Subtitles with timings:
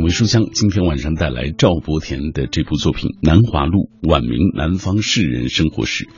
[0.00, 6.08] 品味书香，今天晚上带来赵伯田的这部作品《南华录》，晚明南方士人生活史。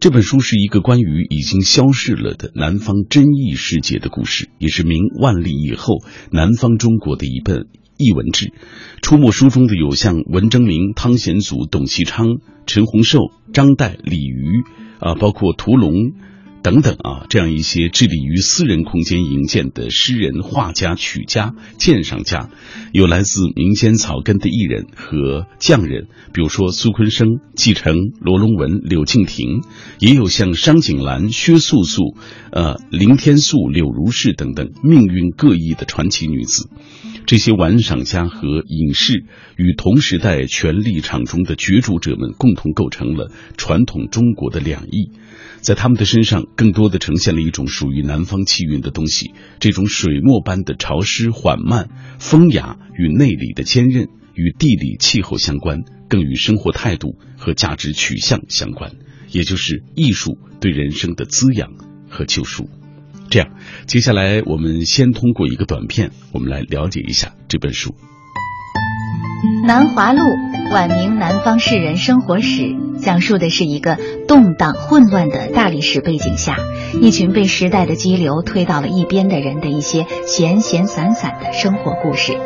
[0.00, 5.98] 这本书是一个关于已经消逝了的南方真意世界的故事，也是明万历以后
[6.32, 8.52] 南方中国的一本译文志。
[9.02, 13.20] 出没书中的有像文征明、汤显祖、董其昌、陈洪寿、
[13.52, 14.64] 张岱、李渔，
[14.98, 15.92] 啊，包括屠龙。
[16.68, 22.50] 等等啊，这样一些致力于私人空间营建的诗人、画家、曲家、鉴赏家，
[22.92, 29.62] 有来自民间草根的艺人和匠人，比如说苏昆生、季承、罗龙文、柳敬亭，
[29.98, 32.14] 也有像商景兰、薛素素、
[32.52, 36.68] 呃林天素、柳如是等等命运各异的传奇女子。
[37.24, 39.24] 这些玩赏家和隐士
[39.56, 45.12] 与同时代权力场中的角逐者们共同构成了传统中国的两翼。
[45.60, 49.32] 在他们的身上，更多的呈现了一种属于南方气韵的东西。
[49.60, 58.92] 这种水墨般的潮湿缓慢、风雅与内里的坚韧，与地理气候相关，更与生活态度和价值取向相关，
[59.30, 61.70] 也就是艺术对人生的滋养
[62.08, 62.70] 和救赎。
[63.30, 63.50] 这样，
[63.86, 67.94] 接下来我们先通过一个短片，我们来了解一下这本书。
[69.66, 70.20] 《南华路》
[70.70, 76.58] 晚明南方士人生活史，讲述的是一个动荡混乱的大历史背景下，
[77.00, 82.36] 一群被时代的激流推到了一边的人的一些闲闲散散的生活故事。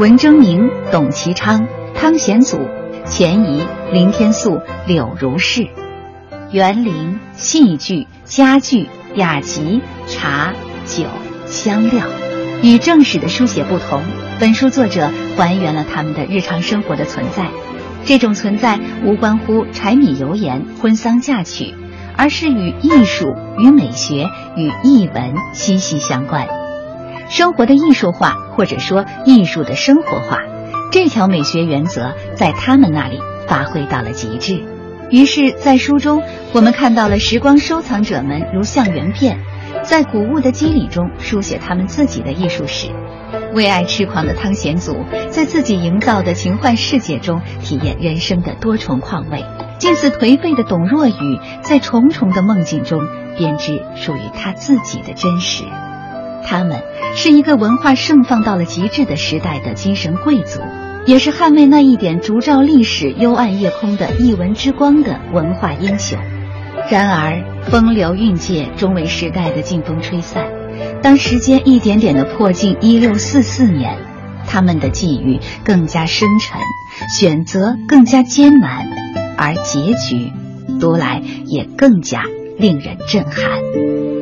[0.00, 2.58] 文征明、董其昌、汤显祖、
[3.04, 5.68] 钱怡、林天素、柳如是，
[6.50, 10.52] 园林、戏剧、家具、雅集、茶
[10.84, 11.04] 酒、
[11.46, 12.06] 香料，
[12.62, 14.02] 与正史的书写不同。
[14.40, 17.48] 本书作者还原了他们的日常生活的存在，
[18.04, 21.74] 这种存在无关乎柴米油盐、婚丧嫁娶，
[22.16, 26.46] 而是与艺术、与美学、与艺文息息相关。
[27.28, 30.38] 生活的艺术化，或者说艺术的生活化，
[30.90, 34.62] 这条美学原则在他们那里发挥到了极致。
[35.10, 36.22] 于是，在书中，
[36.52, 39.38] 我们看到了时光收藏者们如像圆片，
[39.82, 42.88] 在古物的肌理中书写他们自己的艺术史。
[43.54, 49.40] 为爱痴狂的汤显祖，在自己营造的情幻世界中体验人生的多重况味；
[49.78, 53.00] 近似颓废的董若雨，在重重的梦境中
[53.36, 55.64] 编织属于他自己的真实。
[56.44, 56.82] 他们
[57.14, 60.60] 是一个文化盛放到了极致的时代的精神贵族，
[61.04, 66.18] 也是捍卫那一点烛照历史幽暗夜空的一文之光的文化英雄。
[66.90, 70.61] 然而，风流韵界终为时代的劲风吹散。
[71.02, 73.98] 当时间一点点的迫近一六四四年，
[74.46, 76.60] 他们的际遇更加深沉，
[77.18, 78.86] 选择更加艰难，
[79.36, 80.32] 而结局
[80.80, 82.24] 读来也更加
[82.56, 84.21] 令人震撼。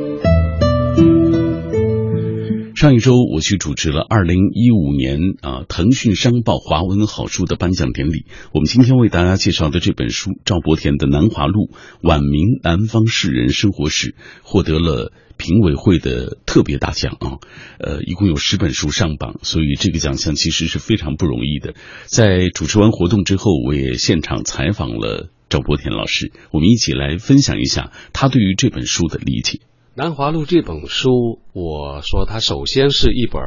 [2.81, 8.25] 上一周我去主持了二零一五年啊腾讯商报华文好书的颁奖典礼。
[8.55, 11.67] 我们今天为大家介绍的这本书，赵伯田的《南华录》，
[12.01, 15.13] 晚明南方士人生活史，获得了。
[15.37, 17.37] 评委会的特别大奖啊，
[17.79, 21.75] 呃，一共有十本书上榜，所以这个奖项其实是非常不容易的。
[22.07, 29.59] 在主持完活动之后，我也现场采访了赵伯田老师，我们一起来分享一下他对于这本书的理解。
[30.01, 33.43] 《南华录》这本书，我说它首先是一本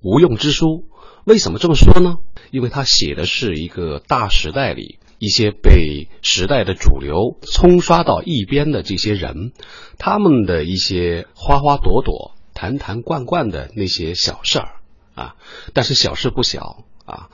[0.00, 0.86] 无用之书，
[1.26, 2.14] 为什么这么说呢？
[2.50, 4.98] 因为它写的是一个大时代里。
[5.18, 9.52] 一些被时代的主流冲刷到一边的这些人，
[9.98, 14.76] 他们的一些花花朵朵、坛坛罐罐的那些小事儿
[15.14, 15.36] 啊，
[15.74, 17.28] 但是小事不小啊，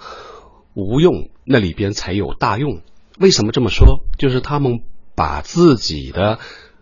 [0.75, 2.80] 无用那里边才有大用。
[3.20, 4.00] 为什么这么说？
[4.19, 4.80] 就是他们
[5.14, 6.40] 把自己的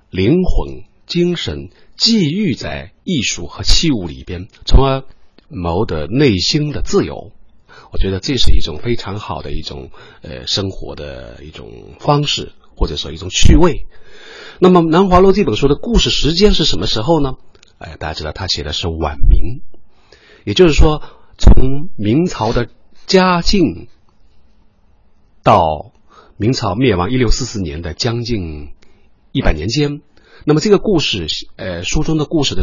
[0.08, 5.04] 灵魂、精神寄寓在艺术和器物里边，从而
[5.48, 7.32] 谋得内心的自由。
[7.92, 9.90] 我觉得这是一种非常好的一种
[10.22, 13.86] 呃生活的一种方式，或者说一种趣味。
[14.58, 17.34] 那么《南华录》这本书的故事时间是什么时候呢？
[17.78, 19.60] 哎，大家知道他写的是晚明，
[20.44, 21.02] 也就是说
[21.38, 22.68] 从明朝的
[23.06, 23.86] 嘉靖
[25.42, 25.92] 到
[26.36, 28.70] 明朝灭亡一六四四年的将近
[29.30, 30.00] 一百年间。
[30.46, 31.26] 那么这个故事，
[31.56, 32.62] 呃，书中的故事的。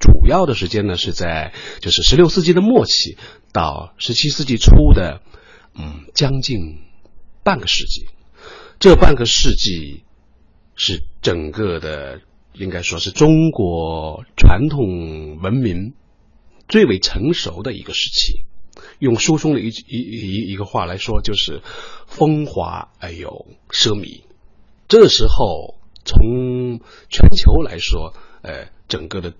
[0.00, 3.18] 主要的时间呢是在就是十六世纪的末期
[3.52, 5.20] 到十七世纪初的，
[5.74, 6.78] 嗯，将近
[7.44, 8.06] 半个世纪。
[8.78, 10.04] 这半个世纪
[10.74, 12.22] 是整个的
[12.54, 15.92] 应该说是中国传统文明
[16.66, 18.46] 最为成熟的一个时期。
[18.98, 21.60] 用书中的一一一一个话来说，就是
[22.06, 24.22] 风华而又奢靡。
[24.88, 29.34] 这时候从全球来说，呃，整个的。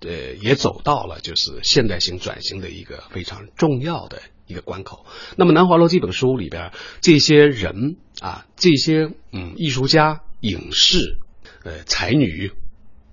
[0.00, 5.06] 呃，也走到了就是现代性转型的一个非常重要的一个关口。
[5.38, 6.70] 那么《南华录》这本书里边，
[7.00, 11.18] 这些人啊，这些嗯艺术家、影视
[11.64, 12.52] 呃才女，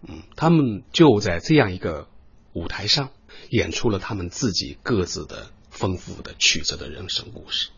[0.05, 2.09] 嗯，他们就在这样一个
[2.51, 3.11] 舞台上
[3.49, 7.69] 演出了他们自己各自的丰富的曲折的人生故事。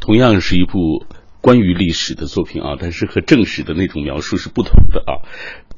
[0.00, 1.06] 同样是一部
[1.48, 5.24] 关于历史的作品啊，但是和正史的那种描述是不同的啊，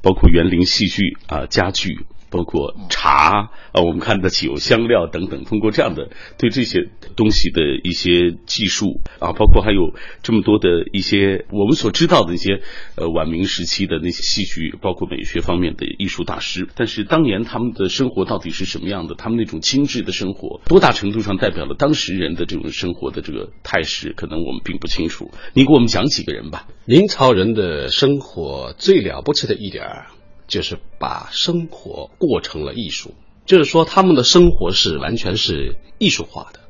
[0.03, 2.01] 包括园林戏剧啊、家具。
[2.31, 12.63] 包括茶啊，我们看的酒、香料等等，通过这样的对这些东西的一些技术啊，包括还有这么多的一些我们所知道的一些
[12.97, 16.69] 呃晚明时期的那些戏剧，包括美学方面的艺术大师。
[16.75, 19.15] 但是当年他们的生活到底是什么样的？
[19.17, 24.15] 他们那种精致的生活，多大程度上代表了当时人的这种生活的这个态势？
[24.17, 25.31] 可能我们并不清楚。
[25.53, 26.69] 你给我们讲几个人吧。
[26.85, 30.07] 明朝人的生活最了不起的一点儿。
[30.51, 33.15] 就是把生活过成了艺术，
[33.47, 36.61] 就是说他们的生活是完全是艺术化的，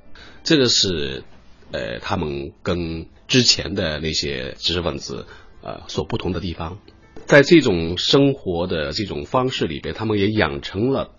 [0.44, 1.24] 这个是
[1.72, 5.26] 呃他们跟之前的那些知识分子
[5.62, 6.78] 呃所不同的地方，
[7.26, 11.12] 在这种生活的这种方式里边，他们也养成了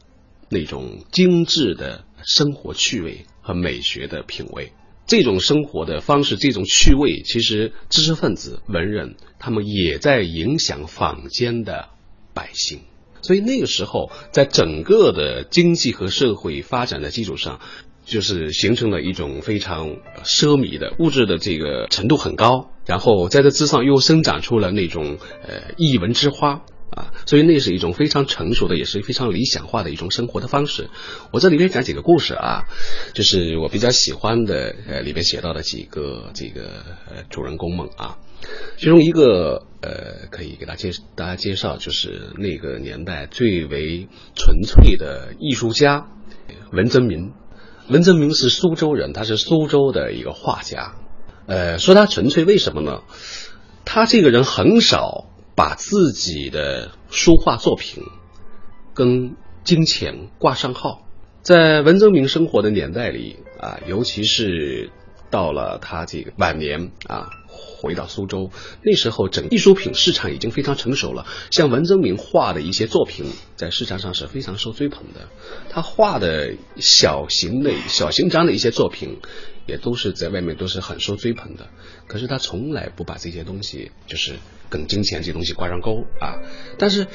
[0.49, 4.71] 那种精致的生活趣味和美学的品味。
[5.07, 11.89] 这种生活的方式，这种趣味，其实知识分子、文人他们也在影响坊间的。
[12.33, 12.79] 百姓，
[13.21, 17.59] 所以那个时候，在整个的经济和社会发展的基础上，
[18.05, 30.89] 就是形成了一种非常奢靡的物质的这个程度很高，然后在这之上又生长出了那种呃异文之花啊，所以那是一种非常成熟的，也是非常理想化的一种生活的方式。
[31.31, 32.63] 我这里面讲几个故事啊，
[33.13, 36.83] 就是我比较喜欢的，呃，里面写到的几个这个
[37.29, 38.17] 主人公们啊。
[38.77, 46.07] 其中一个呃，可以给大家介大家介绍，就是那个年代最为纯粹的艺术家
[46.71, 47.33] 文征明。
[47.89, 50.95] 文征明是苏州人，他是苏州的一个画家。
[51.47, 53.01] 呃，说他纯粹，为什么呢？
[53.83, 58.03] 他这个人很少把自己的书画作品
[58.93, 61.05] 跟金钱挂上号。
[61.41, 64.91] 在文征明生活的年代里啊，尤其是
[65.31, 67.29] 到了他这个晚年啊。
[67.53, 68.51] 回到苏州，
[68.83, 71.25] 那时候整艺术品市场已经非常成熟了。
[71.49, 73.25] 像文征明画的一些作品，
[73.57, 75.27] 在市场上是非常受追捧的。
[75.67, 79.19] 他画的小型的小型张的一些作品，
[79.65, 81.67] 也都是在外面都是很受追捧的。
[82.07, 84.35] 可是他从来不把这些东西，就是
[84.69, 86.37] 跟金钱这些东西挂上钩啊。
[86.77, 87.07] 但是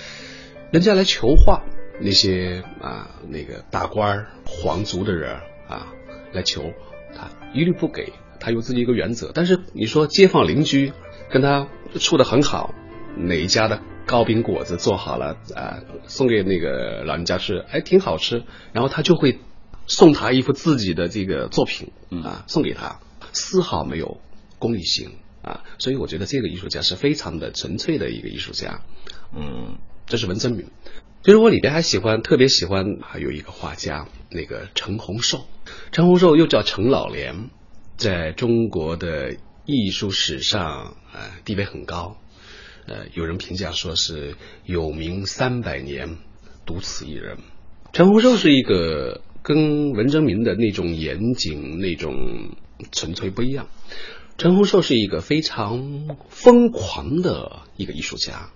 [0.73, 1.63] 人家来求画，
[2.01, 5.37] 那些啊那个大官皇族的人
[5.69, 5.87] 啊
[6.33, 6.73] 来求，
[7.57, 8.13] 一律不给。
[8.39, 10.93] 他有自己一个原则，但是你说街坊邻居
[11.31, 11.69] 跟他
[11.99, 12.75] 处的很好，
[13.17, 18.45] 哪一家的糕饼果子做好了啊，送给那个老人家吃，哎，挺好吃，
[18.75, 19.39] 然后他就会
[19.87, 21.91] 送他一幅自己的这个作品
[22.23, 23.01] 啊，送给他，
[23.33, 24.21] 丝毫没有
[24.59, 25.13] 功利性
[25.43, 28.83] 啊，所以我觉得这个艺术家是非常的纯粹的一个艺术家，
[29.35, 30.71] 嗯，这是文征明。
[31.23, 35.45] 其实我里边还喜欢，特别喜欢还有一个画家，那个陈洪寿，
[35.93, 37.51] 陈洪寿又叫陈老莲。
[37.97, 42.19] 在中国的艺术史上，呃，地位很高，
[42.87, 46.19] 呃，有人评价说是有名三百年，
[46.67, 47.39] 独此一人。
[47.95, 52.15] 陈洪寿是一个跟文征明的那种严谨、那种
[52.93, 53.67] 纯粹不一样。
[54.37, 58.51] 陈洪寿是一个非常疯狂的一个艺术家，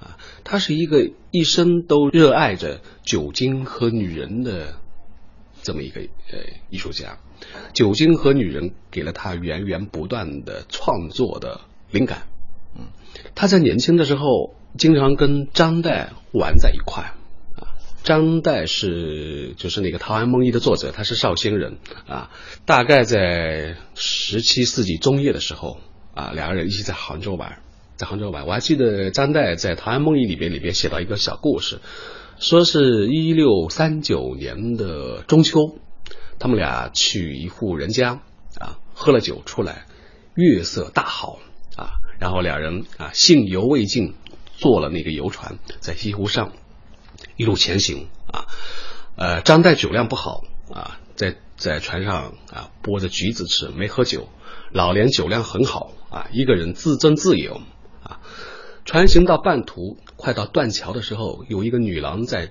[0.00, 0.16] 啊，
[0.48, 4.76] 他是一个一生都热爱着酒精和女人的
[5.62, 6.38] 这么一个呃
[6.70, 7.18] 艺术家。
[7.74, 12.28] 酒精和女人给了他源源不断的创作的灵感。
[12.78, 12.86] 嗯，
[13.34, 17.12] 他在年轻的时候经常跟张岱玩在一块。
[17.56, 17.74] 啊，
[18.04, 21.78] 张岱是就是那个《陶庵梦忆》的作者，他是绍兴人。
[22.06, 22.30] 啊，
[22.64, 25.80] 大概在十七世纪中叶的时候，
[26.14, 27.62] 啊，两个人一起在杭州玩，
[27.96, 28.46] 在杭州玩。
[28.46, 31.80] 我还记得张岱在《陶庵梦忆》里边里边写到一个小故事，
[32.38, 35.78] 说是一六三九年的中秋。
[36.38, 38.20] 他们俩去一户人家
[38.60, 39.86] 啊，喝了酒出来，
[40.34, 41.38] 月色大好
[41.76, 41.88] 啊，
[42.20, 44.14] 然后两人啊兴犹未尽，
[44.54, 46.52] 坐了那个游船，在西湖上
[47.38, 48.44] 一路前行啊。
[49.16, 54.28] 呃，张岱酒量不好啊，在在船上啊剥着橘子吃，没喝酒。
[54.72, 57.50] 老莲酒量很好啊，一个人自斟自饮。
[58.86, 62.50] 船行到半途，快到断桥的时候，有一个女郎在，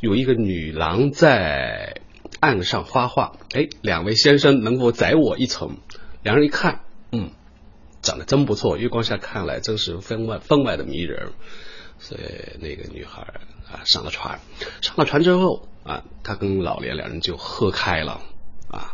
[0.00, 2.00] 有一个女郎在。
[2.40, 5.76] 岸上发话，哎，两位先生能否载我一程？
[6.22, 6.80] 两人一看，
[7.12, 7.30] 嗯，
[8.02, 11.32] 长得真不错，月光下看来真是分外分外的迷人。
[11.98, 12.22] 所以
[12.60, 13.22] 那个女孩
[13.70, 14.40] 啊上了船，
[14.80, 18.20] 上了船之后啊，他跟老连两人就喝开了
[18.70, 18.92] 啊。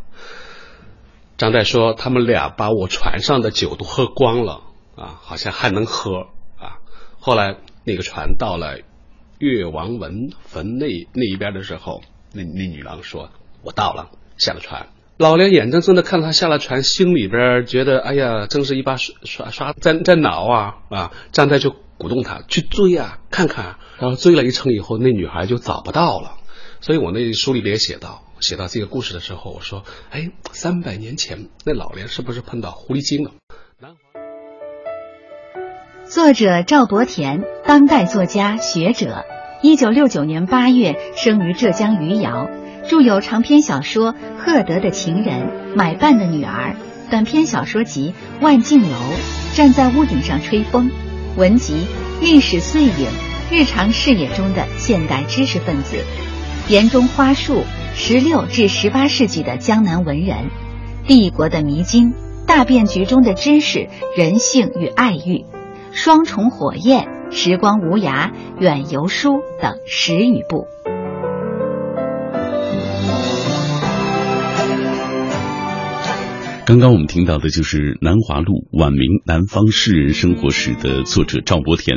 [1.36, 4.62] 张岱说他们俩把我船上的酒都喝光了
[4.96, 6.28] 啊，好像还能喝啊。
[7.20, 8.78] 后来那个船到了
[9.38, 13.30] 越王文坟那那一边的时候，那那女郎说
[13.62, 14.88] ：“我到了。”下了船。
[15.18, 21.12] 老连眼睁睁的看着他下了船，心里边觉得哎呀，真是一把刷刷刷在在挠啊啊！
[21.30, 23.76] 张岱就鼓动他去追啊，看看。
[23.98, 26.38] 然后追了一程以后，那女孩就找不到了。
[26.80, 33.32] 所以我那书里边也写到，写到这个故事的时候，我说，哎，三百年前那老连是不是碰到狐狸精了？
[36.10, 39.24] 作者赵伯田，当代作家、学者，
[39.62, 42.50] 一九六九年八月生于浙江余姚。
[42.88, 45.42] 著有长篇小说《赫德的情人》
[45.76, 46.74] 《买办的女儿》，
[47.12, 48.12] 短篇小说集
[48.42, 48.88] 《万径楼》
[49.56, 50.88] 《站在屋顶上吹风》，
[51.38, 51.86] 文集
[52.20, 52.90] 《历史碎影》
[53.52, 55.96] 《日常视野中的现代知识分子》，
[56.72, 57.62] 言中花树
[57.94, 60.38] 十六至十八世纪的江南文人，
[61.06, 62.12] 帝国的迷津，
[62.48, 65.44] 大变局中的知识、人性与爱欲，
[65.92, 70.66] 双重火焰，时光无涯，远游书等十余部。
[76.70, 81.96] 刚刚我们听到的就是《南华路晚明南方诗人生活史》的作者赵伯田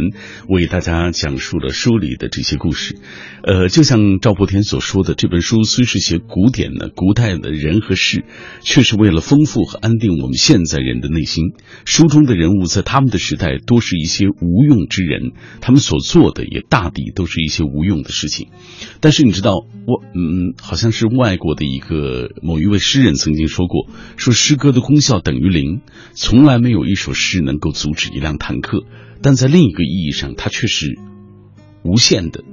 [0.49, 2.97] 为大家讲述了书里的这些故事。
[3.43, 8.25] 呃，就像赵伯田所说的，这本书虽是写古典的、古代的人和事，
[8.61, 11.53] 却是为了丰富和安定我们现在人的内心。
[11.85, 18.47] 书中的人物在他们的时代多是一些无用之人，他们所做的也大抵都是一些无用的事情。
[19.01, 23.87] 但是你知道，我嗯，好像是外国的一个某一位诗人曾经说过，
[24.17, 24.57] 说诗。
[24.62, 25.81] 歌歌的功效等于零，
[26.13, 28.85] 从来没有一首诗能够阻止一辆坦克。
[29.21, 30.97] 但在另一个意义上，它却是
[31.83, 32.45] 无限的。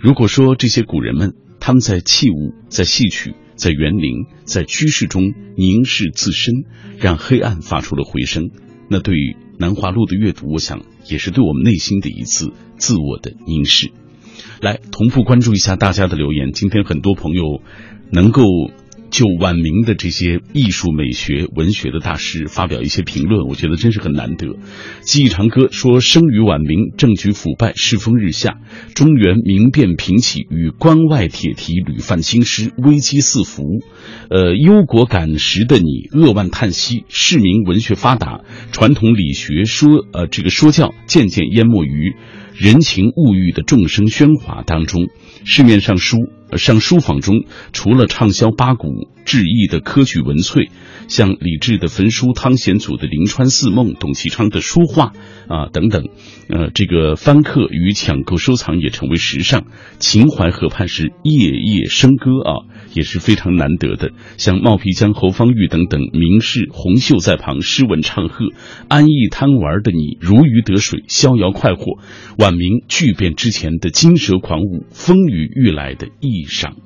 [0.00, 6.64] 如果说这些古人们他们在器物、在戏曲、在园林、在居室中凝视自身，
[6.98, 8.50] 让黑暗发出了回声，
[8.90, 13.92] 那对于《南华路》的阅读，我想也是对我们内心的一次自我的凝视。
[14.60, 16.50] 来，同步关注一下大家的留言。
[16.50, 17.62] 今天很多朋友
[18.10, 18.42] 能够。
[19.14, 24.56] 就晚明的这些艺术、美学、文学的大师发表一些评论，我觉得真是很难得。
[25.02, 28.58] 记忆长歌说：“生于晚明，政局腐败，世风日下，
[28.96, 33.62] 中原民变频起，与关外铁蹄屡犯兴师，危机四伏。
[34.30, 37.04] 呃，忧国感时的你，扼腕叹息。
[37.08, 38.40] 市民文学发达，
[38.72, 42.16] 传统理学说呃这个说教渐渐淹没于
[42.52, 45.06] 人情物欲的众生喧哗当中。
[45.44, 46.18] 市面上书。”
[46.56, 50.68] 上书坊中，除了畅销八股志异的科举文萃，
[51.08, 55.12] 像李治的焚书，汤显祖的临川四梦，董其昌的书画
[55.48, 56.08] 啊等等，
[56.48, 59.66] 呃，这个翻刻与抢购收藏也成为时尚。
[59.98, 62.52] 秦淮河畔是夜夜笙歌啊，
[62.94, 64.10] 也是非常难得的。
[64.36, 68.46] 像冒皮江、侯方域等等名士，红袖在旁，诗文唱和，
[68.88, 71.98] 安逸贪玩的你如鱼得水，逍遥快活。
[72.38, 76.46] 晚明巨变之前的金蛇狂舞，风雨欲来的意意。
[76.46, 76.76] 上，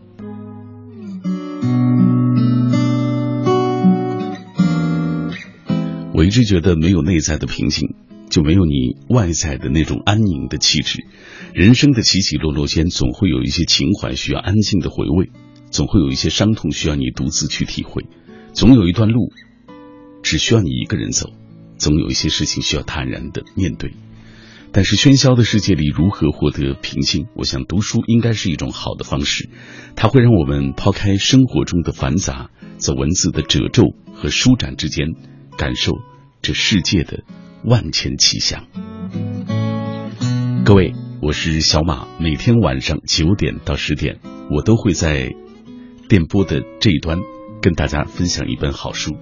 [6.14, 7.94] 我一直觉得没有内在的平静，
[8.30, 11.04] 就没有你外在的那种安宁的气质。
[11.52, 15.30] 人生的起起落落间，总会有一些情怀需要安静的回味，
[15.70, 18.06] 总会有一些伤痛需要你独自去体会，
[18.52, 19.32] 总有一段路
[20.22, 21.30] 只需要你一个人走，
[21.76, 23.92] 总有一些事情需要坦然的面对。
[24.72, 27.26] 但是喧嚣的世界里，如何获得平静？
[27.34, 29.48] 我想读书应该是一种好的方式，
[29.96, 35.08] 它会让我们抛开生活中的繁杂，在文字的褶皱和舒展之间，
[35.56, 35.92] 感受
[36.42, 37.24] 这世界的
[37.64, 38.66] 万千气象。
[40.64, 44.20] 各位，我是小马，每天晚上九点到十点，
[44.50, 45.32] 我都会在
[46.08, 47.18] 电波的这一端。
[47.60, 49.16] 跟大家分享一本好书，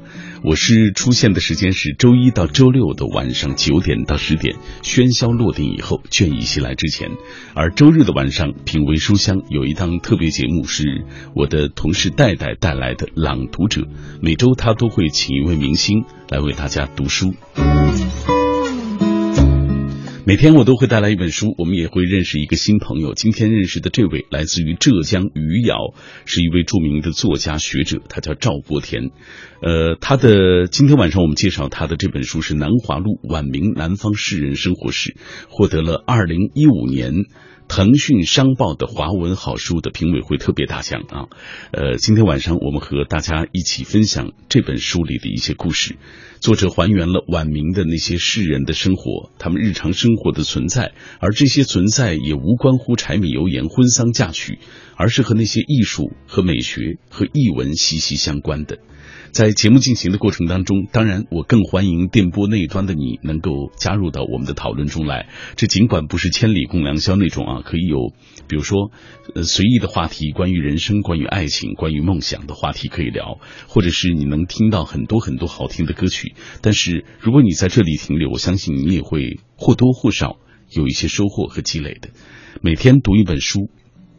[0.44, 7.10] 我是出现的时间是周一到周六的晚上九点到十点，喧嚣落定以后，倦意袭来之前，
[7.54, 13.86] 而周日的晚上品味书香有一档特别节目，是我的同事戴戴带来的朗读者，
[14.20, 17.34] 每周他都会请一位明星来为大家读书。
[20.28, 23.14] 每天我都会带来一本书，我们也会认识一个新朋友。
[23.14, 25.76] 今天认识的这位来自于浙江余姚，
[26.24, 29.12] 是一位著名的作家学者，他叫赵国田。
[29.62, 35.10] 呃，他的今天晚上我们介绍他的这本书是《南华路晚明南方士人生活史》，
[35.48, 37.12] 获得了二零一五年
[37.68, 41.26] 腾讯商报的华文好书的评委会特别大奖啊。
[41.72, 45.96] 呃，今天晚上我们和大家一起分享这本书里的一些故事。
[46.38, 54.58] 作者还原了晚明的那些士人的生活，他们日常生活的存在，而这些存在也无关乎柴米油盐、婚丧嫁娶，
[54.96, 58.78] 而是和那些艺术和美学和译文息息相关的。
[59.36, 65.28] 在节目进行的过程当中，当然我更欢迎电波那一端的你能够加入到我们的讨论中来。
[65.56, 68.14] 这尽管不是千里共良宵那种啊，可以有，
[68.48, 68.90] 比如说，
[69.34, 73.38] 呃，随意的话题，关于人生、关于爱情、关于梦想的话题可以聊，
[73.68, 76.34] 或者是你能听到很多很多好听的歌曲。
[76.62, 80.38] 但是如果你在这里停留，我相信你也会或多或少
[80.70, 82.08] 有一些收获和积累的。
[82.62, 83.68] 每天读一本书。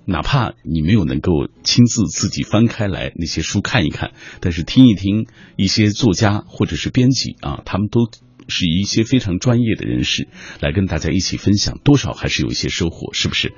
[0.08, 8.10] 哪怕你没有能够亲自自己翻开来那些书看一看，但是听一听一些作家或者是编辑啊，他们都。
[8.50, 10.30] 是一些非常专业的人士
[10.62, 13.52] 来跟大家一起分享，多少还是有一些收获，是不是？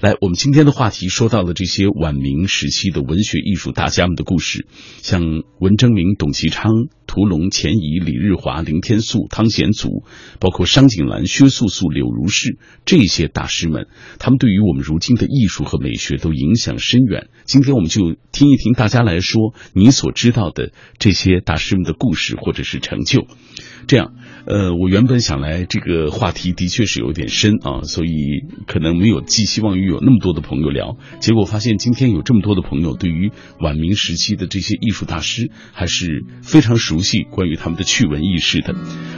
[0.00, 4.68] 来，我们今天的话题说到了这些晚明时期的文学艺术大家们的故事，
[5.02, 6.70] 像文征明、董其昌、
[7.16, 10.04] 屠龙、钱乙、李日华、林天素、汤显祖，
[10.38, 13.86] 包括商景兰、薛素素、柳如是这些大师们，
[14.18, 17.28] 他们对于我们如今的艺术和美学都影响深远。
[17.46, 23.26] 今天我们就听一听大家来说你所知道的这些大师们的故事或者是成就，
[23.86, 24.12] 这样。
[24.44, 28.12] 呃，我原本想来这个话题的确是有点深啊，所以
[28.68, 30.98] 可能没有寄希望于有那么多的朋友聊。
[31.18, 38.74] 结果发现今天有这么多的朋友对于晚明时期的这些艺术大师还是非常熟悉，关于他们的趣闻轶事的。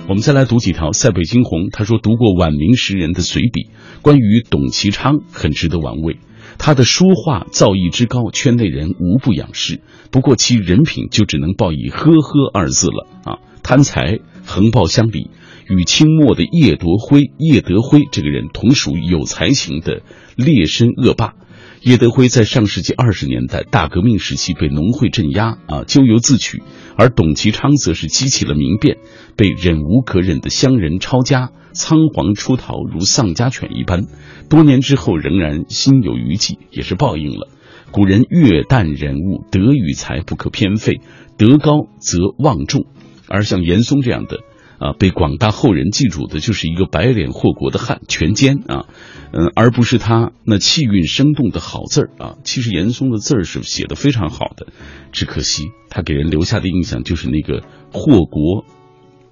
[0.08, 0.92] 我们再来读几条。
[0.92, 3.70] 塞北惊鸿他说读过晚明时人的随笔，
[4.02, 6.18] 关于董其昌很值得玩味。
[6.58, 9.80] 他的书画造诣之高，圈内人无不仰视。
[10.10, 14.18] 不过其人品就只能报以呵呵二字了啊，贪财。
[14.50, 15.28] 横暴相比，
[15.68, 20.00] 与清末的叶德辉、叶德辉这个人同属有才情的
[20.36, 21.34] 劣绅恶霸。
[21.82, 26.58] 叶德辉在上世纪二十年代大革命时期被农会镇压啊，咎由自取；
[26.96, 28.98] 而董其昌则是激起了民变，
[29.36, 34.06] 被忍无可忍的乡人抄家，仓皇出逃，如丧家犬一般。
[34.50, 37.48] 多年之后，仍然心有余悸，也是报应了。
[37.92, 41.00] 古人越淡人物，德与才不可偏废，
[41.38, 42.86] 德高则望重。
[43.28, 44.40] 而像严嵩这样的
[44.78, 48.86] 啊，被广大后人记住的，就是一个白脸祸国的汉权奸啊，
[49.32, 52.36] 嗯，而不是他那气韵生动的好字儿啊。
[52.44, 54.68] 其实严嵩的字儿是写的非常好的，
[55.12, 58.64] 只可惜他给人留下的印象就是那个祸国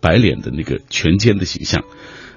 [0.00, 1.84] 白脸的那个权奸的形象。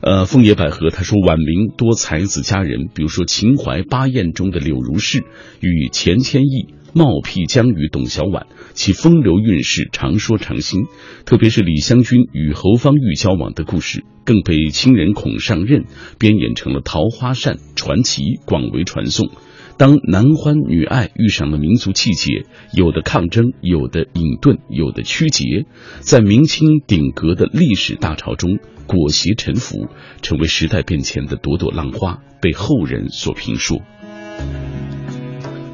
[0.02, 5.26] 呃，枫叶百合他说晚明多才子佳人，比如说秦淮八艳中的柳如是
[5.60, 6.74] 与钱谦益。
[6.94, 10.86] 冒辟疆与董小宛，其风流韵事常说常新。
[11.26, 15.86] 特别是李香君与侯方域交往的故事，更被清人孔尚任
[16.18, 19.30] 编演成了《桃花扇》传奇，广为传颂。
[19.78, 25.66] 当男欢女爱遇上了民族气节，有的抗争，有的隐遁，有的曲节，
[26.02, 29.88] 在明清鼎革的历史大潮中裹挟沉浮，
[30.22, 33.82] 成为时代变迁的朵朵浪花，被后人所评说。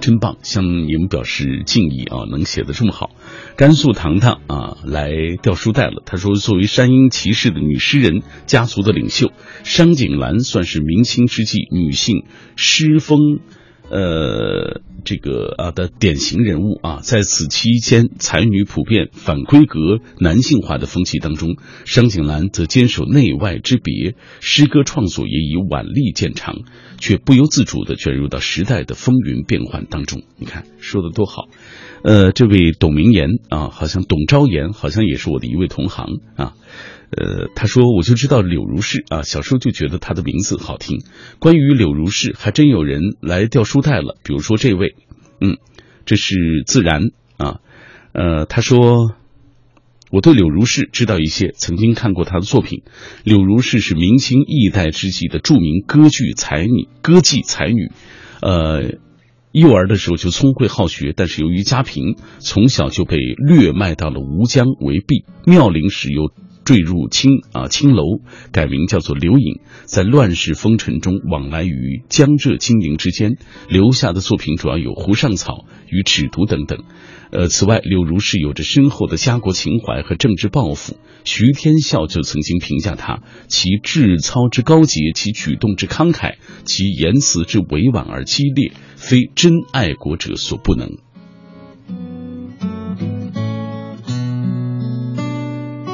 [0.06, 2.30] 真棒，向你们表示敬意啊！
[2.30, 3.10] 能写的这么好，
[3.58, 5.10] 甘肃糖糖啊来
[5.42, 6.04] 掉书袋了。
[6.06, 9.32] 他说，作为山鹰骑士的女诗人家族的领袖，
[9.64, 12.24] 商景兰算是明清之际女性
[12.56, 13.40] 诗风。
[13.90, 26.58] 呃，这个啊的典型人物啊，在此期间，才女普遍反规格、男性化的风气当中，商景兰则坚守内外之别，诗歌创作也以婉丽见长，
[26.98, 30.24] 却不由自主地卷入到时代的风云变幻当中。
[30.38, 31.48] 你看说的多好，
[32.04, 36.54] 呃，这位董明言啊，好像董昭言，好像也是我的一位同行啊。
[37.12, 41.04] 呃，他说我就知道柳如是啊，小时候就觉得他的名字好听。
[41.40, 44.18] 关于柳如是，还真有人来掉书袋了。
[44.24, 44.96] 比如说这位，
[45.40, 45.58] 嗯，
[46.06, 47.04] 这是自然
[47.38, 47.60] 啊。
[48.12, 49.14] 呃，他说
[50.10, 52.84] 我对柳如是知道一些，曾经看过他的作品。
[53.24, 57.92] 柳如是是明清易代之际的著名歌剧才女，歌妓才女。
[58.42, 58.98] 呃，
[59.52, 65.24] 幼儿的时候就聪慧好学，但是由于家贫，从小就被掠卖到了吴江为婢。
[65.46, 66.32] 妙龄时又。
[66.66, 68.04] 坠入青啊青楼，
[68.52, 73.38] 改名叫做刘颖，在乱世风尘中往来于江浙经营之间，
[73.70, 75.54] 留下的作品主要有《湖上草》
[75.88, 76.84] 与《尺牍》等等。
[77.32, 80.98] 呃，此外，柳如是有着深厚的家国情怀和政治抱负。
[81.24, 90.98] 徐天笑就曾经评价他：其志操之高洁，其举动之慷慨，其言辞之委婉而激烈，非真爱国者所不能。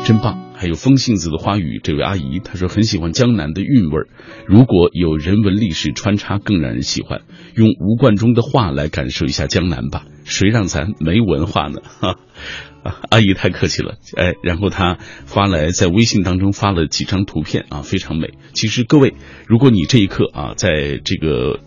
[0.05, 0.50] 真棒。
[0.61, 4.07] 还有风信子的花语，这位阿姨她说很喜欢江南的韵味儿，
[4.45, 7.23] 如果有人文历史穿插更让人喜欢。
[7.55, 11.81] 用吴冠中的话来感受一下江南吧，谁让咱没文化呢？
[11.83, 12.19] 哈，
[13.09, 18.29] 阿姨太客气了，哎，然后她发来在微信当中发了几张图片啊，非常美。
[18.53, 19.15] 其实各位，
[19.47, 21.59] 如果你这一刻啊，在这个。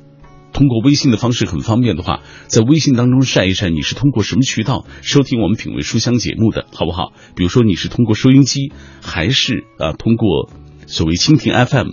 [0.54, 7.12] 通过微信的方式很方便的话，在微信当中晒一晒你是通过什么渠道收听我们品味书香节目的，好不好？
[7.34, 10.48] 比如说你是通过收音机，还是啊通过
[10.86, 11.88] 所谓蜻蜓 FM，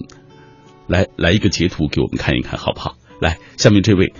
[0.87, 2.97] 来来一个截图给我们看一看，好不好？
[3.19, 4.13] 来，下面这位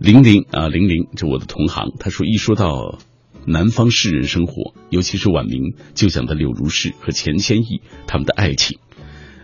[0.00, 2.98] 零零啊零零，这我的同行，他说一说到
[3.46, 8.80] 南方士人生活，尤其是晚明，就讲的柳如是和钱谦益他们的爱情。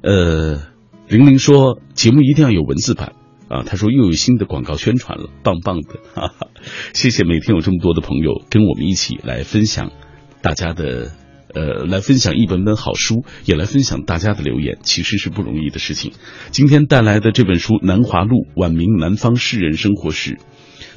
[0.03, 0.63] 呃，
[1.07, 3.13] 零零说节目一定要有文字版。
[3.53, 6.47] 啊，他说又有新的广告宣传了，棒棒的，哈哈！
[6.95, 9.93] 谢谢每天有这么多的朋友跟我们一起来分享
[10.41, 11.11] 大家的，
[11.53, 16.13] 呃，来分享一本本好书，也来分享大家的留言，其实是不容易的事情。
[16.51, 20.39] 今天带来的这本书《南华录》，晚明南方士人生活史。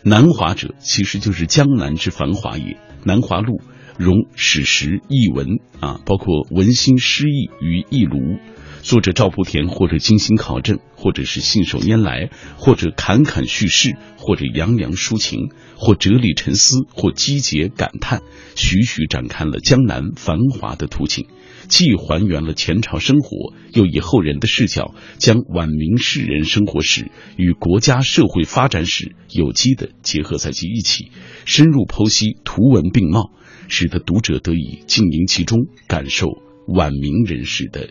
[0.04, 2.64] 南华者，其实就是江南之繁华也。
[3.04, 3.58] 《南华录》
[3.98, 8.38] 融史实、译文啊，包括文心诗意于一炉。
[8.86, 18.22] 作者赵莆田，或者精心考证，或者是信手拈来，或者侃侃叙事，或者洋洋抒情，或哲理沉思，或击节感叹，
[18.56, 21.26] 徐徐展开了江南繁华的图景，
[21.68, 31.10] 既还原了前朝生活，又以后人的视角，将晚明士人生活史与国家社会发展史有机的结合在一起，
[31.46, 33.32] 深入剖析，图文并茂，
[33.68, 36.28] 使得读者得以浸淫其中，感受
[36.68, 37.90] 晚明人士的。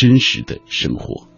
[0.00, 1.28] 真实的生活，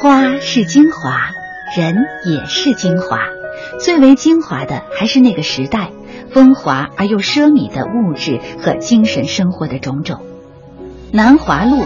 [0.00, 1.28] 花是精华，
[1.76, 3.18] 人也是精华，
[3.78, 5.90] 最为精华的还是那个时代
[6.32, 10.16] 风华而又奢靡的物质和精神生活的种种。
[11.12, 11.82] 《南华录》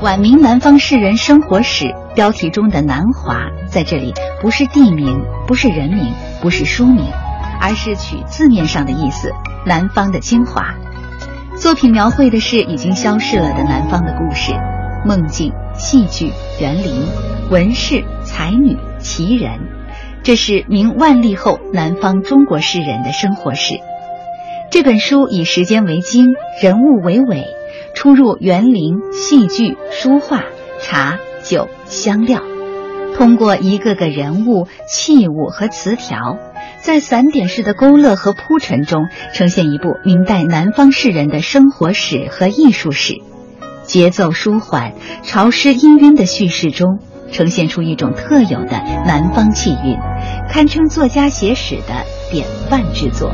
[0.00, 7.10] 晚明南方士人生活史标题中的“南华”在这里不是地名，不是人名，不是书名，
[7.60, 9.32] 而是取字面上的意思——
[9.66, 10.76] 南方的精华。
[11.58, 14.52] 作品描绘的是已经消逝了的南方的故事，
[15.06, 17.02] 梦境、戏剧、园林、
[17.50, 19.58] 文士、才女、奇人，
[20.22, 23.80] 这是明万历后南方中国诗人的生活史。
[24.70, 26.26] 这本书以时间为经，
[26.62, 27.46] 人物为尾，
[27.94, 30.44] 出入园林、戏剧、书画、
[30.82, 32.42] 茶酒、香料，
[33.16, 36.36] 通过一个个人物、器物和词条。
[36.86, 43.14] 在散点式的勾勒和铺陈中，呈现一部明代南方士人的生活史和艺术史，
[43.82, 44.94] 节奏舒缓、
[45.24, 47.00] 潮湿氤氲的叙事中，
[47.32, 49.98] 呈现出一种特有的南方气韵，
[50.48, 53.32] 堪称作家写史的典范之作。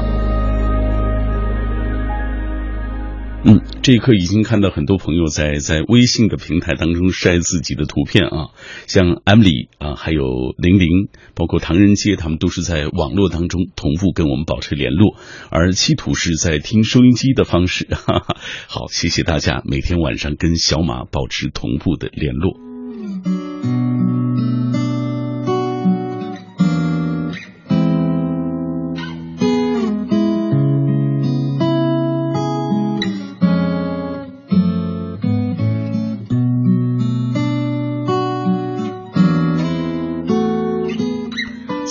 [3.44, 8.50] 嗯，这一刻已经看到很多朋友在在微信的平台当中晒自己的图片啊，
[8.86, 10.22] 像 Emily 啊，还有
[10.58, 15.16] 玲玲，包括唐人街，他们都是在网络当中同步跟我们保持联络，
[15.50, 17.86] 而七土是在听收音机的方式。
[17.90, 18.36] 哈哈，
[18.68, 22.71] 好，谢谢大家每天晚上跟小马保持同步的联络。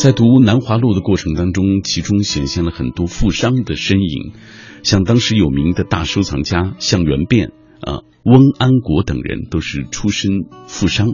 [0.02, 4.34] 在读《南华录》的过程当中，其中显现了很多富商的身影，
[4.82, 10.32] 像当时有名的大收藏家向元变啊、翁安国等人都是出身
[10.66, 11.14] 富商。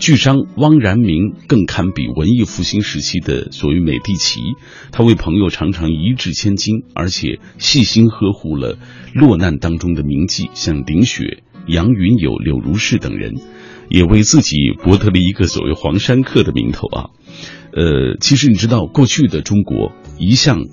[0.00, 4.40] 巨商汪然明更堪比文艺复兴时期的所谓美第奇，
[4.92, 8.78] 他为朋友常常一掷千金，而且细心呵护了
[9.12, 13.34] 落难当中的名妓，像林雪、杨云友、柳如是等人，
[13.90, 17.10] 也为自己博得了一个所谓黄山客的名头啊。
[17.74, 20.64] 呃，其实你知道，过去的中国一向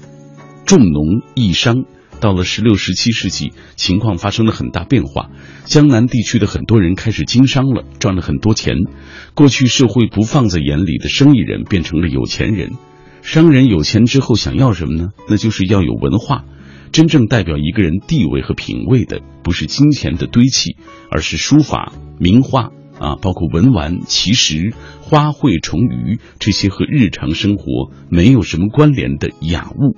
[0.65, 1.85] 重农抑商，
[2.19, 5.29] 到了十六、十七世纪，情况发生了很大变化。
[5.63, 8.75] 江南地区的很多人开始经商了，赚了很多钱。
[9.33, 12.71] 过去社会不放在眼里的生意人变成了有钱人。
[13.21, 15.09] 商人有钱之后想要什么呢？
[15.29, 16.43] 那就是要有文化。
[16.91, 20.75] 真正代表一个人地位和品位的，不是金钱的堆砌，
[21.09, 22.71] 而是书法、名画。
[22.99, 29.95] 啊，包括文玩、奇石、花卉、虫鱼这些和日常生活没有什么关联的雅物。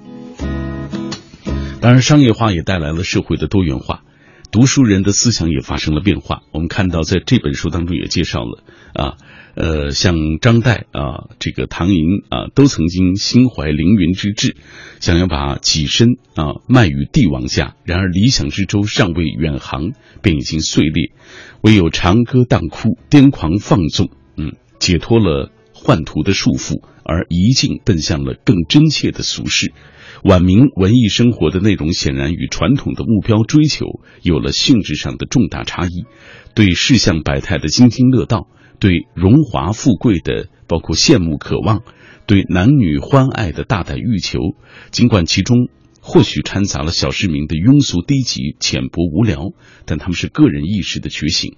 [1.82, 4.04] 当然，商业化也带来了社会的多元化。
[4.52, 6.44] 读书人的思想也发生了变化。
[6.52, 9.18] 我们看到在这本书当中也介绍了啊，
[9.56, 14.56] 呃，像张岱啊，这个唐寅啊，都曾经心怀凌云之志，
[15.00, 17.76] 想要把己身啊卖于帝王下。
[17.84, 21.12] 然而理想之舟尚未远航，便已经碎裂，
[21.62, 25.52] 唯有长歌当哭，癫狂放纵，嗯，解脱了
[25.84, 29.74] 宦途的束缚，而一径奔向了更真切的俗世。
[30.24, 33.88] 晚明文艺生活的内容显然与传统的目标追求
[34.22, 36.06] 有了性质上的重大差异，
[36.54, 38.48] 对世相百态的津津乐道，
[38.80, 41.82] 对荣华富贵的包括羡慕渴望，
[42.28, 44.40] 对男女欢爱的大胆欲求，
[44.92, 45.70] 尽管其中
[46.02, 49.54] 或许掺杂了小市民的庸俗低级、浅薄无聊，
[49.86, 51.56] 但他们是个人意识的觉醒，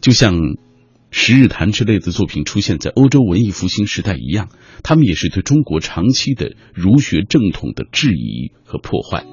[0.00, 0.34] 就像。
[1.10, 4.48] 《十日谈》之类的作品出现在欧洲文艺复兴时代一样，
[4.84, 9.24] 他们也是对中国长期的儒学正统的质疑和破坏。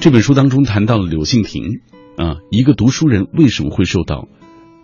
[0.00, 1.80] 这本书当中谈到了柳敬亭
[2.16, 4.28] 啊，一个读书人为什么会受到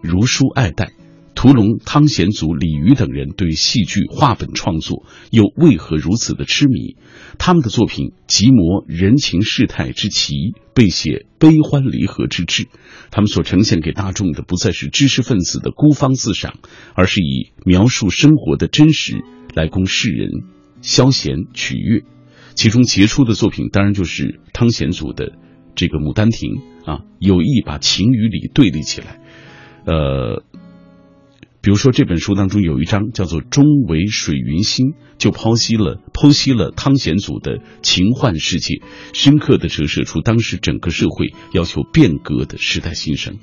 [0.03, 0.93] 儒书爱戴？
[1.37, 6.97] 屠龙、汤显祖、李渔等人对戏剧、话本创作又为何如此的痴迷？
[7.39, 10.35] 他们的作品集摹人情世态之奇，
[10.75, 12.69] 被写悲欢离合之志。
[13.11, 16.59] 他们所呈现给大众的不再是知识分子的孤芳自赏，
[16.95, 19.25] 而是以描述生活的真实
[19.55, 20.29] 来供世人
[20.83, 22.05] 消闲取悦。
[22.55, 25.33] 其中杰出的作品当然就是汤显祖的
[25.75, 26.51] 这个《牡丹亭》
[26.89, 29.19] 啊，有意把情与理对立起来，
[29.87, 30.45] 呃。
[31.63, 38.81] 比如说这本书当中有一章叫做“中为水云星”，就剖析了剖析了汤显祖的情幻世界，
[39.13, 43.37] 深刻的折射出当时整个社会要求变革的时代心声。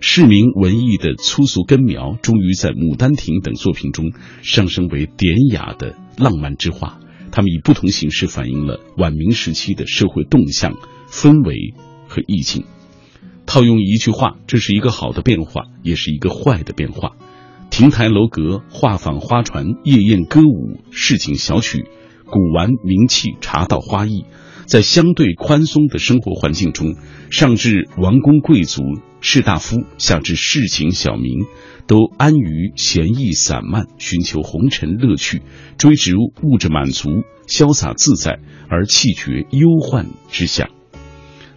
[0.00, 7.00] 市民文艺的粗俗根苗，终于在《牡丹亭》等作品中上升为典雅的浪漫之画。
[7.32, 10.74] 他们以不同形式反映了晚明时期的社会动向、
[11.10, 11.74] 氛围
[12.06, 12.64] 和意境。
[13.44, 17.16] 套用一句话，这是一个好的变化，也是一个坏的变化。
[17.70, 21.84] 亭台楼阁、画舫花船、夜宴歌舞、市井小曲、
[22.24, 24.24] 古玩名器、茶道花艺，
[24.66, 26.94] 在相对宽松的生活环境中，
[27.30, 28.82] 上至王公贵族、
[29.20, 31.44] 士大夫，下至市井小民，
[31.86, 35.42] 都安于闲逸散漫，寻求红尘乐趣，
[35.76, 38.38] 追逐物质满足，潇洒自在
[38.70, 40.70] 而气绝忧患之想。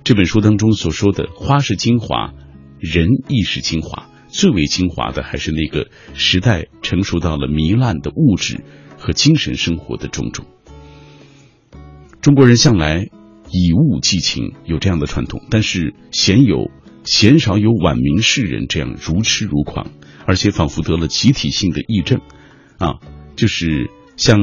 [0.04, 2.34] 这本书当中所说的“花是精华，
[2.80, 4.09] 人亦是精华”。
[4.30, 8.64] 最为精华的还是那个时代成熟到了糜烂的物质
[8.98, 10.46] 和精神生活的种种。
[12.22, 13.08] 中国人向来
[13.52, 16.70] 以物寄情，有这样的传统，但是鲜有
[17.04, 19.92] 鲜少有晚明士人这样如痴如狂，
[20.26, 22.22] 而且仿佛得了集体性的癔症，
[22.78, 23.00] 啊，
[23.36, 24.38] 就是像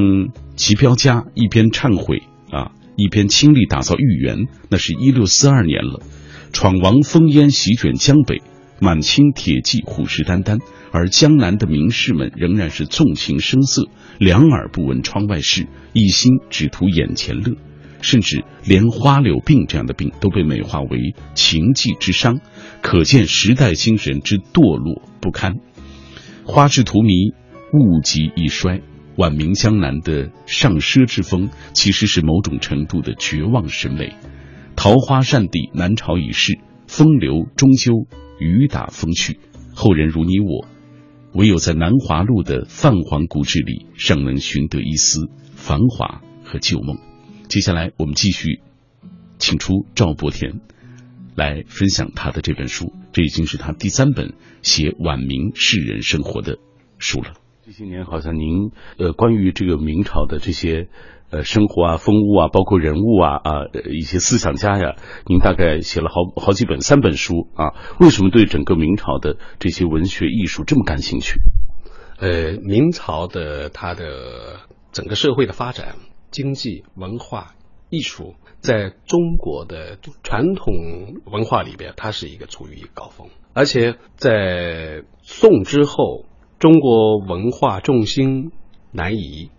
[0.57, 6.01] 齐彪家一边忏悔啊，一边倾力打造豫园，那是一六四二年了，
[6.53, 8.42] 闯王烽烟席卷江北。
[8.78, 10.60] 满清铁骑虎视眈眈，
[10.92, 17.56] 而江南的名士们仍然是纵情声色，两耳不闻窗外事，一心只图眼前乐，
[18.02, 22.40] 甚至连花柳病这样的病都被美化为情妓之伤，
[22.82, 25.54] 可见时代精神之堕落不堪。
[26.44, 27.34] 花至荼蘼，
[27.72, 28.82] 物极易衰。
[29.16, 34.14] 晚明江南的上奢之风，其实是某种程度的绝望审美。
[34.76, 38.06] 桃花扇底，南朝已逝，风流终究。
[38.38, 39.38] 雨打风去，
[39.75, 40.66] 后人如你我，
[41.33, 46.99] 唯有在南华路的泛黄古志里，尚能寻得一丝繁华和旧梦。
[47.49, 48.61] 接下来，我们继续
[49.38, 50.61] 请出赵伯田
[51.35, 56.59] 来分享他的这本书，这已经是他第三本写晚明世人生活的
[56.99, 57.35] 书了。
[57.66, 60.88] 这些年，好像您呃，关于这个明朝的这些。
[61.29, 63.50] 呃，生活啊，风物啊，包括人物啊，啊，
[63.90, 64.94] 一些思想家呀，
[65.26, 67.74] 您大概写了好好几本，三本书啊。
[67.98, 71.40] 为什么对整个明朝的这些文学艺术这么感兴趣？
[72.20, 74.61] 呃，明朝的它的
[74.92, 75.96] 整个社会的发展、
[76.31, 77.57] 经济、文化、
[77.90, 80.74] 艺术，在中国的传统
[81.24, 83.31] 文化里边，它是一个处于一个高峰。
[83.52, 86.24] 而且在宋之后，
[86.59, 88.53] 中国文化重心
[88.92, 89.51] 南移。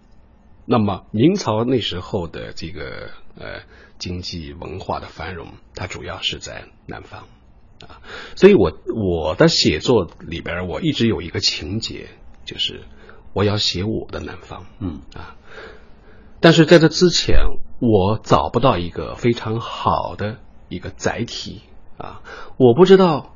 [0.66, 3.62] 那么明朝那时候的这个呃
[3.98, 7.24] 经济文化的繁荣，它主要是在南方。
[7.80, 8.02] 啊，
[8.36, 12.08] 所以我我的写作里边，我一直有一个情节，
[12.44, 12.82] 就是
[13.34, 15.02] 我要写我的南方，嗯。
[15.14, 15.36] 啊，
[16.40, 17.38] 但是在这之前，
[17.80, 21.62] 我找不到一个非常好的一个载体。
[21.98, 22.22] 啊，
[22.58, 23.36] 我不知道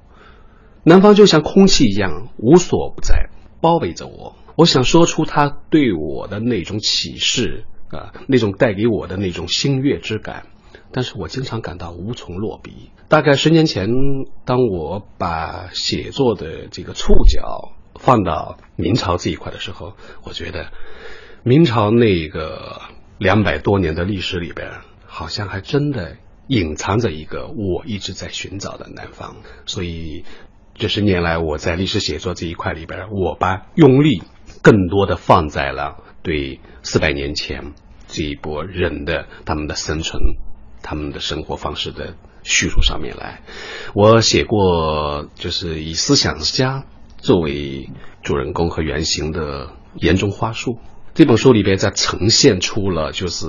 [0.83, 3.29] 南方就像空气一样无所不在，
[3.61, 4.35] 包围着我。
[4.57, 10.47] 我想说出他对我的那种启示啊，那种带给我的那种心悦之感，
[10.91, 12.91] 但是我经常感到无从落笔。
[13.07, 13.89] 大概十年前，
[14.45, 19.93] 当我把写作的这个触角放到明朝这一块的时候，
[20.23, 20.71] 我觉得
[21.43, 22.81] 明朝那个
[23.17, 24.69] 两百多年的历史里边，
[25.05, 29.37] 好像还真的隐藏着一个我一直在寻找的南方。
[29.65, 30.23] 所以
[30.75, 34.23] 这十年来，我在历史写作这一块里边，我把用力
[34.61, 37.73] 更多的放在了对四百年前
[38.07, 40.21] 这一波人的他们的生存。
[40.83, 43.43] 他们的生活方式的叙述上面来，
[43.93, 46.85] 我写过就是以思想家
[47.19, 47.87] 作为
[48.23, 50.71] 主人公和原型的《言中花树》
[51.13, 53.45] 这本书里边，在呈现出了就是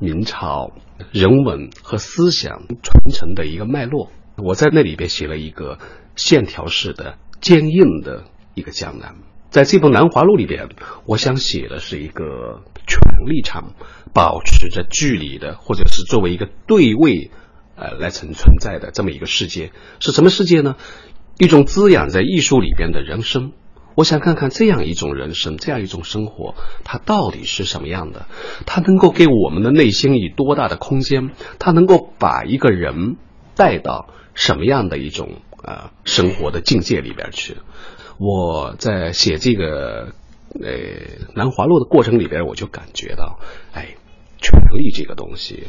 [0.00, 0.72] 明朝
[1.12, 4.10] 人文和思想传承的一个脉络。
[4.38, 5.78] 我在那里边写了一个
[6.16, 8.24] 线条式的坚硬的
[8.54, 9.16] 一个江南。
[9.50, 10.68] 在这部《南华录》里边，
[11.06, 13.74] 我想写的是一个权力场
[14.12, 17.30] 保持着距离的，或者是作为一个对位，
[17.76, 20.74] 呃，来存存在的这么一个世界，是什么世界呢？
[21.38, 23.52] 一种滋养在艺术里边的人生。
[23.96, 28.26] 我想看看这样一种人生，这样一种生活，它到底是什么样的？
[28.66, 31.30] 它能够给我们的内心以多大的空间？
[31.60, 33.16] 它能够把一个人
[33.54, 37.56] 带到什么样的一种呃生活的境界里边去？
[38.18, 40.14] 我在写这个
[40.52, 40.70] 呃
[41.34, 43.40] 《南华路》的过程里边，我就感觉到，
[43.72, 43.96] 哎，
[44.40, 45.68] 权力这个东西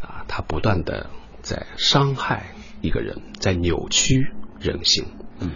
[0.00, 5.06] 啊，它不断的在伤害一个人，在扭曲人性。
[5.40, 5.50] 嗯，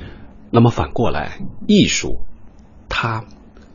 [0.50, 2.26] 那么反过来，艺术
[2.88, 3.24] 它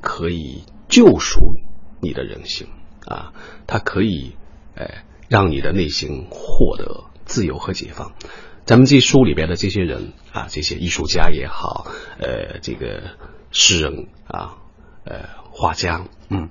[0.01, 1.55] 可以救赎
[2.01, 2.67] 你的人性
[3.05, 3.31] 啊，
[3.65, 4.35] 它可以
[4.75, 8.11] 哎让你的内心获得自由和解放。
[8.71, 11.87] 咱们这书里边的这些人啊，这些艺术家也好，
[12.19, 13.17] 呃，这个
[13.51, 14.59] 诗人啊，
[15.03, 16.49] 呃，画家，嗯，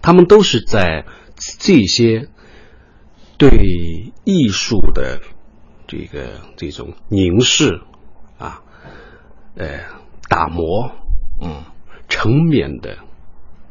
[0.00, 1.04] 他们都是在
[1.36, 2.30] 这些
[3.36, 5.20] 对艺术的
[5.86, 7.82] 这个这种凝视
[8.38, 8.62] 啊，
[9.54, 9.80] 呃，
[10.30, 10.92] 打磨，
[11.42, 11.62] 嗯，
[12.08, 13.00] 成冕的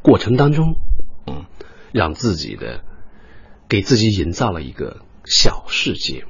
[0.04, 0.76] 过程当中，
[1.26, 1.48] 嗯，
[1.92, 2.84] 让自己的
[3.68, 6.26] 给自己营造了一个小世界。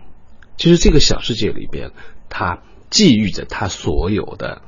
[0.57, 1.91] 其实这个小世界里边，
[2.29, 4.61] 他寄予着他所有的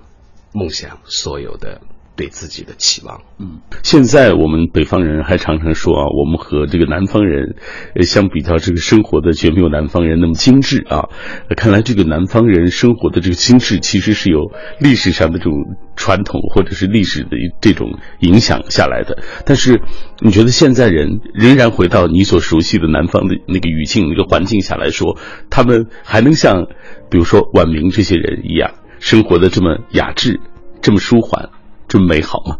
[0.53, 1.81] 梦想，所有的
[2.19, 3.21] 对自己的期望。
[3.39, 7.55] 嗯，现在我们北方人还常常说啊，我们和这个南方人
[8.01, 11.07] 相比较，这个生活的绝没有南方人那么精致啊。
[11.55, 14.51] 看来这个南方人生活的这个精致，其实是有
[14.81, 15.53] 历史上的这种
[15.95, 17.29] 传统或者是历史的
[17.61, 19.23] 这种影响下来的。
[19.45, 19.79] 但是，
[20.19, 25.17] 你觉得现在人仍然回到你所熟悉的南方的那个语境、那个环境下来说，
[25.49, 26.67] 他们还能像
[27.09, 30.41] 比如说晚明这些人一样生活的这么雅致、
[30.81, 31.49] 这么舒缓、
[31.89, 32.57] 这么美好吗？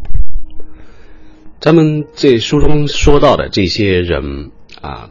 [1.59, 4.49] 咱们这书中说到的这些人
[4.81, 5.09] 啊，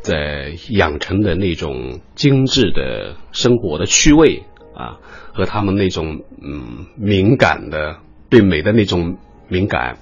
[0.00, 4.44] 在养成的那种精致的生活的趣味
[4.74, 4.98] 啊，
[5.34, 7.98] 和他们那种嗯敏感的
[8.30, 9.18] 对美的那种
[9.48, 9.98] 敏感，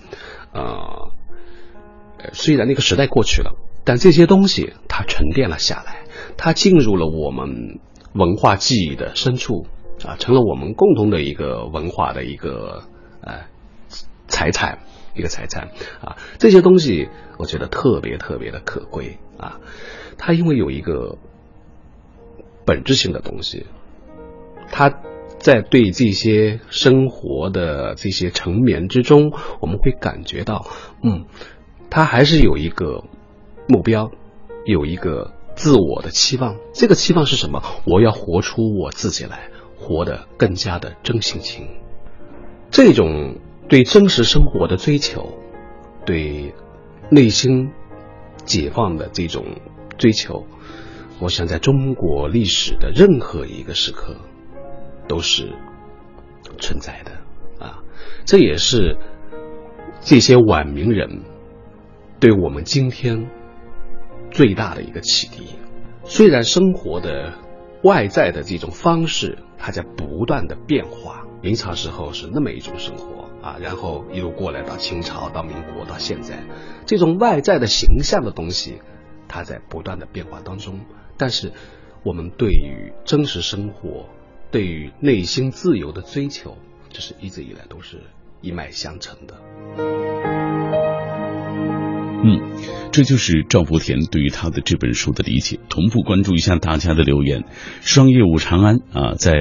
[0.52, 1.10] 呃，
[2.32, 6.04] 虽然那个时代过去了，但这些东西它沉淀了下来，
[6.36, 7.80] 它进入了我们
[8.12, 9.66] 文化记忆的深处
[10.06, 12.82] 啊，成了我们共同的一个文化的一个
[13.24, 13.46] 呃
[14.28, 14.78] 财产。
[15.16, 15.68] 一个财产
[16.00, 17.08] 啊，这些东西
[17.38, 19.60] 我觉得特别特别的可贵啊。
[20.18, 21.18] 它因为有一个
[22.64, 23.66] 本质性的东西，
[24.72, 24.92] 它
[25.38, 30.66] 在对这些生活的这些成眠之中，我们会感觉到，
[31.04, 31.26] 嗯，
[31.90, 33.04] 它还是有一个
[33.68, 34.10] 目标，
[34.64, 36.56] 有一个自我的期望。
[36.72, 37.62] 这个期望是什么？
[37.84, 41.83] 我要活出我自己来，活得更加的真性情。
[42.74, 43.38] 这种。
[43.66, 45.38] 对真实生活的追求，
[46.04, 46.52] 对
[47.10, 47.72] 内心
[48.44, 49.42] 解放的这种
[49.96, 50.44] 追求，
[51.18, 54.14] 我想在中国历史的任何一个时刻
[55.08, 55.50] 都是
[56.58, 57.12] 存在的
[57.64, 57.82] 啊！
[58.26, 58.98] 这也是
[60.02, 61.22] 这些晚明人
[62.20, 63.30] 对我们今天
[64.30, 65.56] 最大的一个启迪。
[66.04, 67.32] 虽然生活的
[67.82, 73.28] 外在的这种方式，它在不断的变化，明朝时候是那么一种生活。
[73.44, 76.42] 啊，然后一路过来到清朝，到民国，到现在，
[76.86, 78.78] 这种外在的形象的东西，
[79.28, 80.80] 它在不断的变化当中。
[81.18, 81.52] 但是，
[82.02, 84.08] 我们对于真实生活，
[84.50, 86.56] 对于内心自由的追求，
[86.88, 87.98] 这是一直以来都是
[88.40, 89.34] 一脉相承的。
[92.24, 92.40] 嗯，
[92.92, 95.60] 这就是赵福田对于他的这本书的理解。
[95.68, 97.44] 同步关注一下大家的留言，
[97.82, 99.34] 双叶舞长安啊，在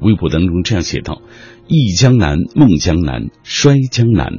[0.00, 1.22] 微博当中这样写道。
[1.68, 4.38] 忆江南，梦江南，衰江南。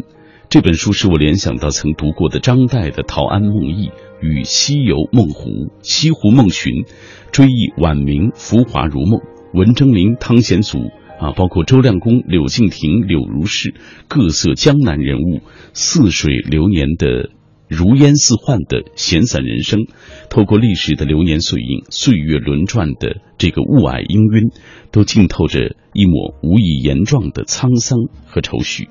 [0.49, 3.87] 这本书使我联想到曾读过的张岱的《陶庵梦忆》，
[4.21, 6.85] 与西游梦湖、西湖梦寻，
[7.33, 9.19] 追忆晚明浮华如梦。
[9.53, 10.79] 文征明、汤显祖
[11.19, 13.73] 啊，包括周亮公、柳敬亭、柳如是，
[14.07, 15.41] 各色江南人物，
[15.73, 17.29] 似水流年的
[17.67, 19.87] 如烟似幻的闲散人生，
[20.29, 24.53] 透过历史的流年碎影、岁月轮转的这个雾霭氤氲，
[24.91, 28.87] 都浸透着一抹无以言状的沧桑和愁绪。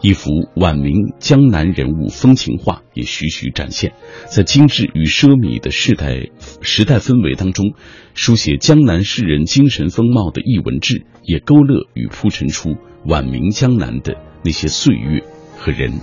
[0.00, 3.94] 一幅晚明江南人物风情画也徐徐展现，
[4.26, 6.28] 在精致与奢靡的时代
[6.60, 7.72] 时代氛围当中，
[8.14, 12.76] 书写江南士人精神风貌的易文志，也勾勒与铺陈出
[13.06, 14.14] 晚明江南的
[14.44, 15.24] 那些岁月
[15.56, 15.94] 和人。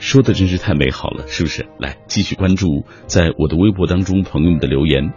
[0.00, 1.66] 说的真是太美好了，是不是？
[1.78, 5.12] 来继续关注在我的微博当中朋友们的留言，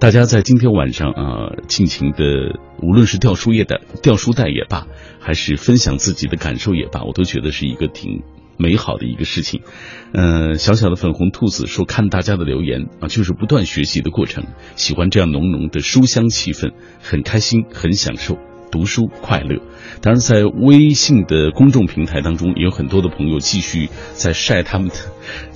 [0.00, 4.86] 大家在今天晚上啊，尽情的，无论是掉书页的掉书袋也罢，
[5.20, 8.22] 还是分享自己的感受也罢，我都觉得是一个挺
[8.56, 9.60] 美好的一个事情。
[10.12, 14.44] 嗯，小小的粉红兔子说，看大家的留言啊，就是不断学习的过程，
[14.76, 18.38] 喜欢这样浓浓的书香气氛，很开心，很享受。
[18.70, 19.60] 读书快乐，
[20.00, 24.94] 当然在微信的公众平台当中，也有很多的朋友继续在晒他们的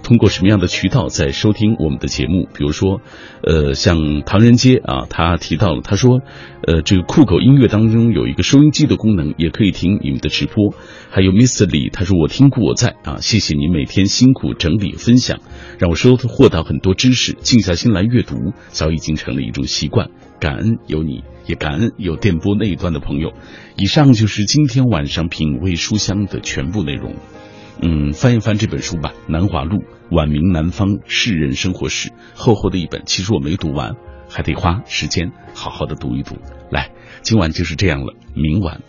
[0.03, 2.49] 通过什么样的渠道在收听我们的节目。
[2.55, 3.01] 比如说，
[3.43, 6.21] 呃，像唐人街啊，他提到了，他说，
[6.67, 10.75] 呃，这个酷狗音乐当中有一个收音机的功能，也可以听你们的直播。
[11.11, 11.71] 还有 Mr.
[11.71, 15.41] 李，他说我听故我在啊，谢谢你每天辛苦整理分享，
[15.79, 20.09] 让我收获到很多知识，静下心来阅读，早已经成了一种习惯。
[20.41, 21.23] 感恩有你。
[21.47, 23.33] 也感恩有电波那一端的朋友。
[23.77, 27.17] 以上就是今天晚上品味书香的全部内容。
[27.83, 29.83] 嗯，翻一翻这本书吧，《南华录：
[30.13, 33.97] 晚明南方士人生活史》，厚厚的一本，其实我没读完，
[34.29, 36.37] 还得花时间好好的读一读。
[36.71, 38.81] 来，今晚就是这样了，明晚